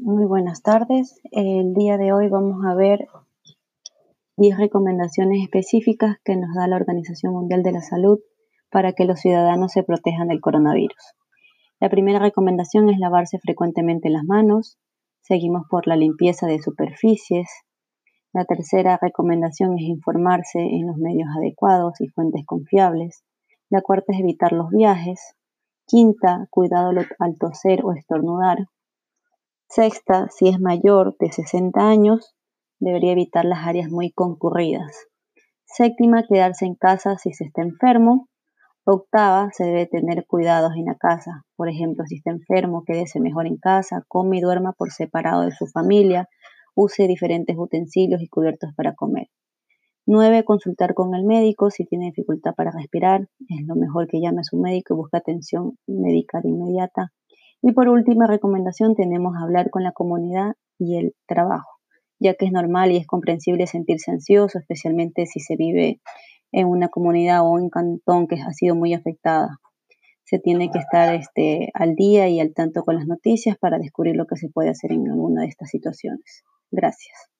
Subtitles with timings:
[0.00, 1.20] Muy buenas tardes.
[1.32, 3.08] El día de hoy vamos a ver
[4.36, 8.20] 10 recomendaciones específicas que nos da la Organización Mundial de la Salud
[8.70, 11.16] para que los ciudadanos se protejan del coronavirus.
[11.80, 14.78] La primera recomendación es lavarse frecuentemente las manos.
[15.20, 17.48] Seguimos por la limpieza de superficies.
[18.32, 23.24] La tercera recomendación es informarse en los medios adecuados y fuentes confiables.
[23.68, 25.34] La cuarta es evitar los viajes.
[25.86, 28.58] Quinta, cuidado al toser o estornudar.
[29.70, 32.34] Sexta, si es mayor de 60 años,
[32.80, 34.96] debería evitar las áreas muy concurridas.
[35.66, 38.30] Séptima, quedarse en casa si se está enfermo.
[38.84, 41.44] Octava, se debe tener cuidados en la casa.
[41.54, 45.52] Por ejemplo, si está enfermo, quédese mejor en casa, come y duerma por separado de
[45.52, 46.30] su familia,
[46.74, 49.28] use diferentes utensilios y cubiertos para comer.
[50.06, 50.44] 9.
[50.44, 53.28] Consultar con el médico si tiene dificultad para respirar.
[53.50, 57.12] Es lo mejor que llame a su médico y busque atención médica de inmediata.
[57.62, 61.68] Y por última recomendación tenemos hablar con la comunidad y el trabajo,
[62.20, 66.00] ya que es normal y es comprensible sentirse ansioso, especialmente si se vive
[66.52, 69.58] en una comunidad o un cantón que ha sido muy afectada.
[70.24, 74.14] Se tiene que estar este, al día y al tanto con las noticias para descubrir
[74.14, 76.44] lo que se puede hacer en alguna de estas situaciones.
[76.70, 77.30] Gracias.